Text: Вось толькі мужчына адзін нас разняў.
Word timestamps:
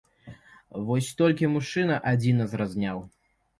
Вось 0.87 1.09
толькі 1.19 1.51
мужчына 1.57 2.01
адзін 2.15 2.43
нас 2.45 2.59
разняў. 2.65 3.07